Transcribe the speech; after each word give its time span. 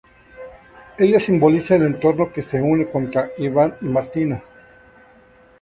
Ella 0.97 1.19
simboliza 1.19 1.75
el 1.75 1.83
entorno 1.83 2.33
que 2.33 2.41
se 2.41 2.59
une 2.59 2.89
contra 2.89 3.29
Ivan 3.37 3.77
y 3.81 3.85
Martina. 3.85 4.41